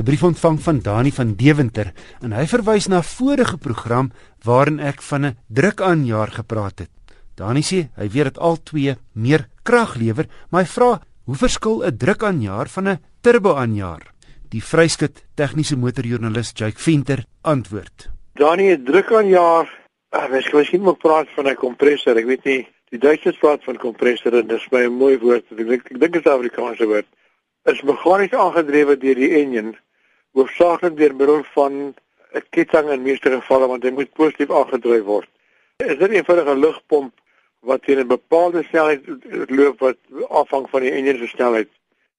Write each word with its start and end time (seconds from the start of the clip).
'n 0.00 0.04
brief 0.04 0.22
ontvang 0.24 0.60
van 0.64 0.78
Dani 0.80 1.10
van 1.12 1.34
Deventer 1.36 1.92
en 2.24 2.32
hy 2.32 2.46
verwys 2.48 2.86
na 2.88 2.98
'n 2.98 3.10
vorige 3.18 3.58
program 3.58 4.06
waarin 4.44 4.80
ek 4.80 5.02
van 5.02 5.26
'n 5.26 5.36
drukaanjaer 5.48 6.30
gepraat 6.40 6.78
het. 6.78 6.90
Dani 7.36 7.60
sê 7.60 7.88
hy 8.00 8.08
weet 8.08 8.24
dit 8.24 8.38
al 8.38 8.56
twee 8.62 8.96
meer 9.12 9.48
krag 9.62 9.96
lewer, 9.96 10.26
maar 10.50 10.62
hy 10.62 10.68
vra 10.68 11.00
hoe 11.24 11.36
verskil 11.36 11.84
'n 11.84 11.96
drukaanjaer 11.96 12.68
van 12.68 12.88
'n 12.88 13.00
turboaanjaer? 13.20 14.02
Die 14.48 14.64
vryskut 14.64 15.24
tegniese 15.34 15.76
motorjoernalis 15.76 16.52
Jake 16.54 16.80
Venter 16.80 17.24
antwoord. 17.42 18.08
Dani, 18.34 18.72
'n 18.72 18.84
drukaanjaer, 18.84 19.68
ah, 20.08 20.30
mens 20.30 20.48
kan 20.48 20.58
miskien 20.60 20.82
moet 20.82 20.98
praat 20.98 21.28
van 21.36 21.46
'n 21.46 21.54
kompressor, 21.54 22.16
ek 22.16 22.26
weet 22.26 22.44
nie. 22.44 22.68
Die 22.90 22.98
Duitsers 22.98 23.38
praat 23.38 23.64
van 23.64 23.76
kompressor 23.76 24.32
en 24.34 24.46
dis 24.46 24.70
my 24.70 24.84
'n 24.84 24.92
mooi 24.92 25.18
woord. 25.18 25.44
Ek 25.50 25.56
dink 25.56 25.90
ek 25.90 26.00
dink 26.00 26.12
dit 26.12 26.26
is 26.26 26.32
Afrikaanse 26.32 26.86
woord. 26.86 27.06
Is 27.64 27.82
meganies 27.82 28.32
aangedrewe 28.32 28.96
deur 28.96 29.14
die 29.14 29.30
enjin 29.42 29.76
hoofsaaklik 30.32 30.96
deur 30.96 31.14
middel 31.14 31.42
van 31.54 31.94
'n 32.32 32.44
ketting 32.50 32.90
in 32.90 33.02
meeste 33.02 33.30
gevalle 33.30 33.66
want 33.66 33.82
hy 33.82 33.90
moet 33.90 34.12
positief 34.12 34.50
aangedryf 34.50 35.04
word. 35.04 35.28
Is 35.76 35.98
dit 35.98 36.10
'n 36.10 36.18
eenvoudige 36.18 36.56
lugpomp 36.56 37.12
wat 37.60 37.82
teen 37.82 37.98
'n 37.98 38.06
bepaalde 38.06 38.62
snelheid 38.62 39.02
loop 39.48 39.78
wat 39.78 39.98
afhang 40.28 40.70
van 40.70 40.80
die 40.80 40.92
enjin 40.92 41.18
se 41.18 41.26
snelheid 41.26 41.68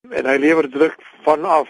en 0.10 0.26
hy 0.26 0.38
lewer 0.38 0.70
druk 0.70 0.98
vanaf 1.24 1.70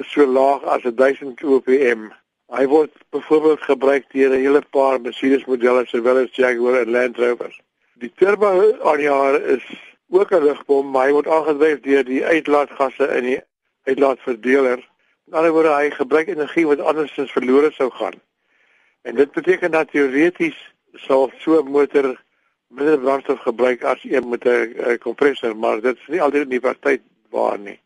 so 0.00 0.26
laag 0.26 0.64
as 0.64 0.82
1000 0.82 1.36
kpm. 1.40 2.10
Hy 2.50 2.66
word 2.66 2.92
byvoorbeeld 3.10 3.62
gebruik 3.62 4.04
deur 4.12 4.30
'n 4.30 4.42
hele 4.44 4.62
paar 4.70 5.00
Mercedes 5.00 5.44
modelle 5.44 5.86
sowel 5.86 6.22
as 6.22 6.36
Jaguar 6.36 6.80
en 6.80 6.90
Land 6.90 7.16
Rover. 7.16 7.52
Die 7.94 8.12
turbo 8.16 8.78
aanjaer 8.82 9.42
is 9.56 9.64
ook 10.10 10.30
'n 10.32 10.44
lugpomp, 10.44 10.92
maar 10.92 11.06
hy 11.06 11.12
word 11.12 11.28
aangedryf 11.28 11.80
deur 11.80 12.04
die 12.04 12.24
uitlaatgasse 12.24 13.06
in 13.16 13.24
die 13.24 13.40
uitlaatverdeler 13.84 14.89
In 15.30 15.36
ander 15.36 15.52
woorde, 15.54 15.70
hy 15.70 15.90
gebruik 15.94 16.26
energie 16.26 16.64
wat 16.66 16.80
andersins 16.82 17.30
verlore 17.30 17.68
sou 17.70 17.86
gaan. 17.94 18.16
En 19.06 19.14
dit 19.14 19.30
beteken 19.32 19.70
dat 19.70 19.92
teoreties 19.92 20.56
sal 21.06 21.30
so 21.38 21.60
'n 21.60 21.70
motor 21.70 22.18
minder 22.66 22.98
brandstof 22.98 23.38
gebruik 23.46 23.84
as 23.84 24.02
een 24.04 24.28
met 24.28 24.44
'n 24.44 24.98
kompressor, 24.98 25.56
maar 25.56 25.80
dit 25.80 25.96
is 25.96 26.08
nie 26.08 26.22
altyd 26.22 26.42
in 26.42 26.48
die 26.48 26.60
praktyk 26.60 27.02
waar 27.30 27.58
nie. 27.58 27.78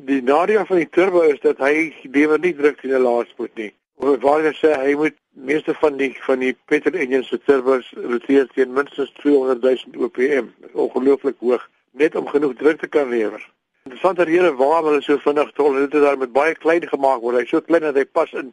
Die 0.00 0.22
nadeel 0.22 0.66
van 0.66 0.76
die 0.76 0.88
turbo 0.90 1.20
is 1.20 1.40
dat 1.40 1.58
hy 1.58 1.94
lewer 2.02 2.38
nie 2.38 2.54
druk 2.54 2.82
in 2.82 2.90
die 2.90 2.98
laadspoed 2.98 3.54
nie. 3.54 3.72
Waar 3.96 4.42
jy 4.42 4.52
sê 4.52 4.74
hy 4.74 4.94
moet 4.94 5.14
meeste 5.30 5.74
van 5.74 5.96
die 5.96 6.16
van 6.26 6.38
die 6.38 6.56
petrol 6.64 6.98
engines 6.98 7.28
se 7.28 7.38
turbos 7.38 7.92
roteer 7.94 8.48
teen 8.54 8.72
minstens 8.72 9.12
200 9.12 9.62
000 9.62 10.04
OPM. 10.04 10.46
Ongelooflik 10.72 11.36
hoog 11.38 11.70
net 11.92 12.14
om 12.14 12.26
genoeg 12.26 12.54
druk 12.54 12.78
te 12.78 12.86
kan 12.88 13.08
lewer. 13.08 13.53
Interessante 13.84 14.24
rede 14.24 14.54
waarom 14.56 14.86
hulle 14.88 15.02
so 15.04 15.18
vinnig 15.20 15.50
tol, 15.52 15.74
dit 15.76 15.94
is 15.94 16.00
daar 16.00 16.16
met 16.16 16.30
baie 16.32 16.54
klein 16.56 16.84
gemaak 16.88 17.18
word. 17.20 17.36
Hy 17.36 17.48
so 17.50 17.60
klein 17.60 17.84
dat 17.84 17.98
hy 18.00 18.04
pas 18.18 18.30
in 18.40 18.46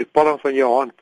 die 0.00 0.06
palm 0.16 0.38
van 0.40 0.54
jou 0.56 0.70
hand 0.72 0.94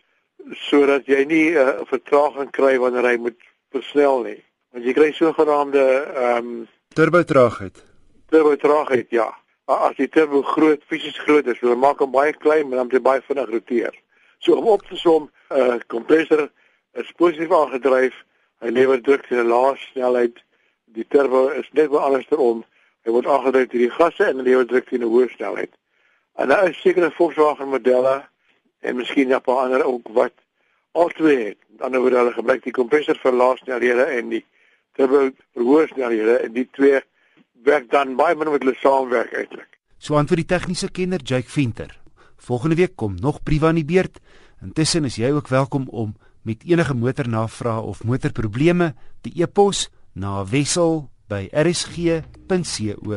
sodat 0.63 1.07
jy 1.07 1.21
nie 1.31 1.45
'n 1.53 1.61
uh, 1.63 1.85
vertraging 1.91 2.51
kry 2.57 2.73
wanneer 2.83 3.07
hy 3.07 3.15
moet 3.29 3.39
versnel 3.71 4.27
nie. 4.27 4.43
Want 4.75 4.91
jy 4.91 4.97
kry 4.99 5.13
so 5.13 5.31
geraamde 5.39 5.87
ehm 6.25 6.51
um, 6.51 6.69
turbo 6.99 7.23
traagheid. 7.23 7.79
Turbo 8.35 8.57
traagheid, 8.57 9.07
ja. 9.11 9.31
As 9.71 9.95
die 10.03 10.11
turbo 10.11 10.43
groot 10.43 10.83
fisies 10.91 11.23
groot 11.23 11.47
is, 11.47 11.63
hulle 11.63 11.79
maak 11.79 12.03
hom 12.03 12.11
baie 12.11 12.35
klein, 12.35 12.67
maar 12.67 12.83
dan 12.83 12.91
moet 12.91 12.99
hy 12.99 13.07
baie 13.07 13.27
vinnig 13.31 13.51
roteer. 13.55 13.95
So 14.39 14.59
om 14.59 14.67
op 14.67 14.83
te 14.83 14.97
som, 14.97 15.31
'n 15.51 15.63
uh, 15.63 15.79
kompressor 15.87 16.51
is 16.99 17.13
positief 17.23 17.53
aangedryf. 17.55 18.15
Hy 18.59 18.69
lewer 18.69 18.99
druk 19.01 19.27
teen 19.27 19.47
'n 19.47 19.53
lae 19.55 19.77
snelheid. 19.79 20.43
Die 20.91 21.07
turbo 21.09 21.49
is 21.55 21.71
net 21.71 21.91
wel 21.91 22.03
anders 22.03 22.27
terom. 22.27 22.65
Hy 23.07 23.13
word 23.15 23.29
aangedryf 23.31 23.69
deur 23.71 23.85
die 23.85 23.95
gasse 23.95 24.25
en 24.27 24.43
word 24.43 24.69
druk 24.69 24.89
teen 24.89 25.05
'n 25.07 25.13
hoë 25.13 25.29
snelheid. 25.37 25.71
En 26.35 26.49
daar 26.49 26.69
is 26.69 26.81
sekere 26.83 27.11
Volkswagen 27.15 27.69
modelle 27.71 28.27
en 28.83 28.97
miskien 28.97 29.33
'n 29.33 29.41
paar 29.41 29.63
ander 29.65 29.85
ook 29.85 30.09
wat 30.13 30.35
altyd 30.93 31.39
het. 31.47 31.59
Dan 31.79 31.97
word 31.97 32.13
hulle 32.13 32.33
gebruik 32.33 32.63
die 32.65 32.73
kompressor 32.73 33.19
vir 33.23 33.33
lae 33.33 33.57
snelhede 33.57 34.05
en 34.19 34.29
die 34.29 34.45
turbo 34.97 35.31
vir 35.55 35.63
hoë 35.63 35.87
snelhede 35.93 36.39
en 36.45 36.53
die 36.53 36.69
twee 36.73 37.01
werk 37.63 37.91
dan 37.91 38.17
baie 38.17 38.35
min 38.35 38.51
met 38.51 38.63
hulle 38.63 38.75
saamwerk 38.75 39.33
eintlik. 39.33 39.79
So 39.99 40.17
aan 40.17 40.27
vir 40.27 40.37
die 40.37 40.51
tegniese 40.51 40.91
kenner 40.91 41.23
Jake 41.23 41.49
Venter. 41.49 41.99
Volgende 42.37 42.77
week 42.77 42.97
kom 42.97 43.15
nog 43.15 43.43
briewe 43.43 43.67
aan 43.67 43.81
die 43.81 43.85
beurt. 43.85 44.19
Intussen 44.63 45.05
is 45.05 45.17
jy 45.17 45.31
ook 45.31 45.49
welkom 45.49 45.89
om 45.89 46.17
met 46.43 46.65
enige 46.65 46.95
motornavrae 46.95 47.81
of 47.81 48.05
motorprobleme 48.05 48.95
te 49.21 49.31
e-pos 49.35 49.91
na 50.13 50.45
wissel 50.45 51.09
by 51.29 51.49
rsg.co.za. 51.53 53.17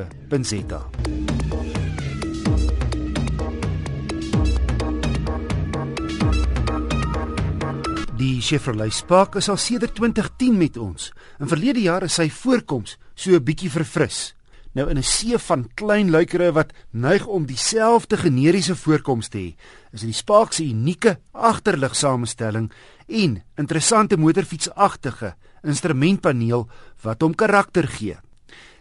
Die 8.19 8.41
Chevrolet 8.41 8.91
Spark 8.91 9.35
is 9.39 9.47
al 9.49 9.57
sedert 9.57 9.95
2010 9.95 10.57
met 10.57 10.77
ons. 10.77 11.13
In 11.39 11.47
verlede 11.47 11.79
jare 11.85 12.05
is 12.09 12.17
sy 12.19 12.29
voorkoms 12.29 12.97
so 13.15 13.31
'n 13.31 13.43
bietjie 13.43 13.71
verfris. 13.71 14.38
Nou 14.79 14.87
in 14.89 14.97
'n 14.97 15.03
see 15.03 15.37
van 15.37 15.69
klein 15.73 16.09
luikere 16.09 16.51
wat 16.51 16.71
neig 16.91 17.25
om 17.25 17.45
dieselfde 17.45 18.17
generiese 18.17 18.75
voorkoms 18.75 19.27
te 19.27 19.37
hê, 19.37 19.55
is 19.91 20.01
die 20.01 20.13
Spark 20.13 20.53
se 20.53 20.63
unieke 20.63 21.19
agterligsamestelling 21.31 22.71
en 23.07 23.43
interessante 23.55 24.17
motorfietsagtige 24.17 25.35
instrumentpaneel 25.63 26.69
wat 27.01 27.21
hom 27.21 27.35
karakter 27.35 27.87
gee. 27.87 28.17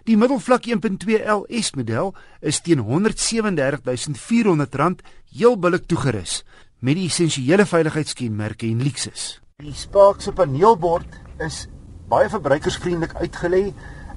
Die 0.05 0.17
middelvlak 0.17 0.67
1.2 0.67 0.77
LS 1.27 1.75
model 1.75 2.15
is 2.41 2.61
teen 2.61 2.79
R137400 2.79 2.83
heel 5.35 5.59
billik 5.59 5.87
toegerus 5.87 6.45
met 6.79 6.95
die 6.95 7.07
essensiële 7.07 7.67
veiligheidskenmerke 7.67 8.67
en 8.67 8.83
luksus. 8.83 9.41
Die 9.57 9.75
Spark 9.75 10.21
se 10.21 10.33
paneelbord 10.33 11.07
is 11.39 11.67
baie 12.09 12.29
verbruikersvriendelik 12.29 13.15
uitgelê 13.15 13.73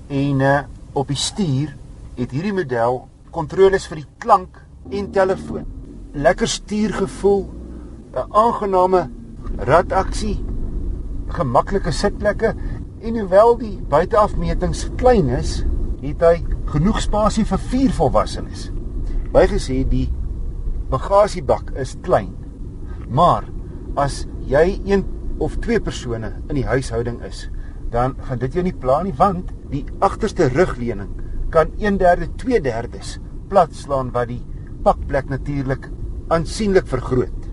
en 0.08 0.40
uh, 0.40 0.62
op 0.94 1.08
die 1.08 1.20
stuur 1.20 1.72
het 2.18 2.34
hierdie 2.36 2.56
model 2.56 3.06
kontroles 3.32 3.88
vir 3.88 4.02
die 4.02 4.10
klank 4.20 4.60
en 4.92 5.12
telefoon. 5.16 5.66
Lekker 6.14 6.48
stuurgevoel, 6.48 7.44
'n 8.14 8.32
aangename 8.32 9.10
rataksie 9.58 10.44
gemaklike 11.28 11.92
sitplekke 11.92 12.54
en 13.02 13.20
hoewel 13.20 13.58
die 13.58 13.78
buiteafmetings 13.90 14.90
klein 15.00 15.30
is, 15.30 15.64
het 16.02 16.22
hy 16.22 16.44
genoeg 16.74 17.00
spasie 17.02 17.46
vir 17.46 17.62
vier 17.72 17.92
volwassenes. 17.92 18.70
Bygesê 19.32 19.82
die 19.88 20.10
bagasiebak 20.92 21.72
is 21.80 21.96
klein. 22.02 22.36
Maar 23.10 23.44
as 23.96 24.26
jy 24.48 24.82
een 24.86 25.06
of 25.40 25.58
twee 25.64 25.80
persone 25.80 26.34
in 26.50 26.56
die 26.56 26.68
huishouding 26.68 27.22
is, 27.24 27.50
dan 27.92 28.16
gaan 28.28 28.40
dit 28.40 28.54
jou 28.54 28.64
nie 28.64 28.76
pla 28.76 29.02
nie 29.04 29.16
want 29.18 29.52
die 29.72 29.84
agterste 30.00 30.48
rugleuning 30.50 31.12
kan 31.52 31.72
1/3 31.78 32.32
2/3 32.40 33.20
plat 33.50 33.74
slaan 33.76 34.12
wat 34.16 34.28
die 34.28 34.42
pakplek 34.84 35.30
natuurlik 35.30 35.90
aansienlik 36.32 36.88
vergroot. 36.88 37.50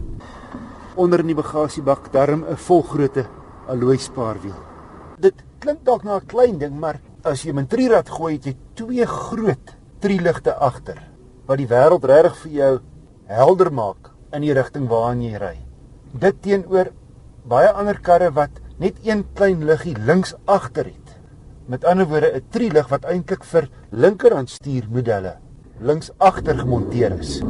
Onder 0.94 1.20
in 1.20 1.26
die 1.32 1.38
bagasiebak 1.38 2.12
darm 2.12 2.44
'n 2.44 2.56
volgrootte 2.56 3.26
alloy 3.66 3.98
spaarwiel. 3.98 4.56
Dit 5.18 5.34
klink 5.58 5.84
dalk 5.84 6.04
na 6.04 6.16
'n 6.16 6.26
klein 6.26 6.58
ding, 6.58 6.78
maar 6.78 7.00
as 7.24 7.42
jy 7.42 7.52
'n 7.52 7.66
trierad 7.66 8.08
gooi, 8.08 8.34
het 8.34 8.44
jy 8.44 8.56
twee 8.74 9.06
groot 9.06 9.76
trieligte 10.00 10.54
agter 10.54 10.98
wat 11.46 11.58
die 11.58 11.66
wêreld 11.66 12.04
regtig 12.04 12.36
vir 12.36 12.52
jou 12.52 12.80
helder 13.26 13.72
maak 13.72 14.10
in 14.32 14.42
die 14.42 14.52
rigting 14.52 14.88
waarna 14.88 15.22
jy 15.22 15.38
ry. 15.38 15.56
Dit 16.12 16.42
teenoor 16.42 16.92
baie 17.48 17.70
ander 17.72 17.98
karre 18.00 18.30
wat 18.30 18.50
net 18.78 18.98
een 19.02 19.24
klein 19.34 19.64
liggie 19.66 19.96
links 20.06 20.34
agter 20.44 20.84
het. 20.84 21.16
Met 21.66 21.84
ander 21.84 22.06
woorde 22.06 22.32
'n 22.34 22.44
trielig 22.50 22.88
wat 22.88 23.04
eintlik 23.04 23.44
vir 23.44 23.68
linkerhandstuurmodelle 23.90 25.36
links 25.80 26.10
agter 26.18 26.58
gemonteer 26.58 27.18
is. 27.18 27.42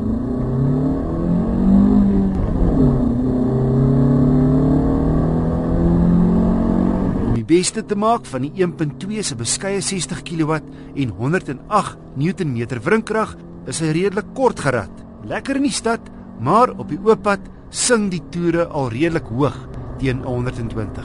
beste 7.48 7.80
te 7.86 7.96
maak 7.96 8.26
van 8.28 8.44
die 8.44 8.52
1.2 8.60 9.22
se 9.24 9.36
beskeie 9.38 9.80
60 9.80 10.20
kW 10.22 10.58
en 10.94 11.14
108 11.16 11.96
Nm 12.16 12.80
wrinkrag 12.84 13.36
is 13.66 13.80
hy 13.80 13.94
redelik 13.96 14.34
kort 14.36 14.60
gerad. 14.60 14.92
Lekker 15.24 15.56
in 15.56 15.62
die 15.62 15.72
stad, 15.72 16.00
maar 16.40 16.74
op 16.76 16.92
die 16.92 17.00
oop 17.00 17.22
pad 17.22 17.40
sing 17.70 18.10
die 18.12 18.22
toere 18.32 18.66
al 18.66 18.92
redelik 18.92 19.32
hoog 19.32 19.77
teen 19.98 20.22
120. 20.24 21.02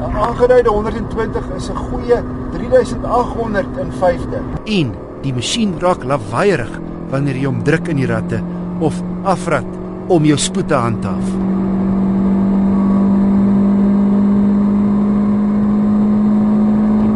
'n 0.00 0.16
Aangeduide 0.16 0.70
120 0.70 1.44
is 1.56 1.70
'n 1.70 1.76
goeie 1.76 2.22
3850. 2.52 4.42
En 4.64 4.94
die 5.22 5.34
masjien 5.34 5.74
raak 5.78 6.04
lawaaiig 6.04 6.80
wanneer 7.10 7.36
jy 7.36 7.46
hom 7.46 7.62
druk 7.62 7.88
in 7.88 7.96
die 7.96 8.06
ratte 8.06 8.42
of 8.80 9.02
afrat 9.22 9.66
om 10.08 10.24
jou 10.24 10.38
spoed 10.38 10.68
te 10.68 10.74
handhaaf. 10.74 11.28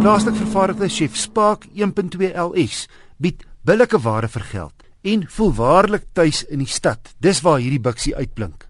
Plaaslik 0.05 0.37
vervaardigde 0.37 0.89
Chef 0.89 1.17
Spark 1.17 1.65
1.2 1.73 2.35
LS 2.37 2.89
bied 3.17 3.45
billike 3.65 3.99
ware 4.05 4.29
vir 4.29 4.43
geld 4.51 4.85
en 5.05 5.25
voel 5.37 5.53
waarlik 5.57 6.05
tuis 6.13 6.43
in 6.45 6.61
die 6.61 6.69
stad. 6.69 7.15
Dis 7.21 7.41
waar 7.45 7.59
hierdie 7.61 7.81
biksie 7.81 8.13
uitblink. 8.17 8.67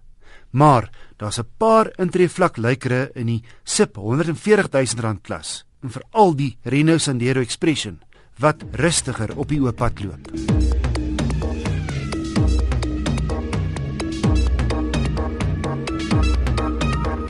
Maar 0.55 0.89
daar's 1.17 1.39
'n 1.39 1.47
paar 1.57 1.91
intree 1.97 2.29
vlak 2.29 2.57
luikere 2.57 3.11
in 3.15 3.27
die 3.27 3.43
SIP 3.63 3.95
140 3.95 4.71
000 4.71 5.01
rand 5.01 5.21
klas 5.21 5.65
en 5.81 5.89
veral 5.89 6.35
die 6.35 6.57
Renault 6.63 7.01
Sandero 7.01 7.39
Expression 7.39 7.99
wat 8.39 8.63
rustiger 8.71 9.37
op 9.37 9.47
die 9.49 9.61
oop 9.61 9.75
pad 9.75 10.03
loop. 10.03 10.31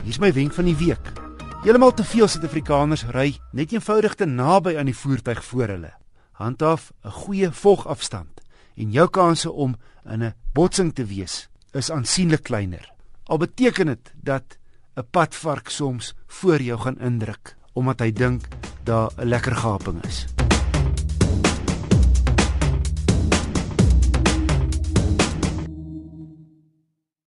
Hier's 0.04 0.18
my 0.18 0.32
wenk 0.32 0.52
van 0.52 0.64
die 0.64 0.76
week. 0.76 1.12
Heeltemal 1.62 1.92
te 1.94 2.04
veel 2.04 2.28
Suid-Afrikaners 2.28 3.04
ry 3.12 3.36
net 3.52 3.72
eenvoudig 3.72 4.14
te 4.14 4.26
naby 4.26 4.76
aan 4.78 4.86
die 4.86 4.96
voertuig 4.96 5.44
voor 5.44 5.68
hulle. 5.68 5.92
Handhaaf 6.32 6.92
'n 7.04 7.10
goeie 7.10 7.50
volgafstand 7.52 8.40
en 8.76 8.90
jou 8.90 9.08
kanse 9.08 9.52
om 9.52 9.76
in 10.04 10.22
'n 10.22 10.34
botsing 10.52 10.94
te 10.94 11.04
wees 11.04 11.48
is 11.72 11.90
aansienlik 11.90 12.42
kleiner. 12.42 12.95
Al 13.26 13.38
beteken 13.38 13.86
dit 13.86 14.14
dat 14.22 14.58
'n 14.94 15.06
padvark 15.10 15.68
soms 15.68 16.14
voor 16.26 16.62
jou 16.62 16.78
gaan 16.80 16.98
indruk 16.98 17.56
omdat 17.72 18.00
hy 18.00 18.12
dink 18.12 18.48
daar 18.84 19.10
'n 19.16 19.28
lekker 19.28 19.56
gaping 19.56 20.04
is. 20.04 20.35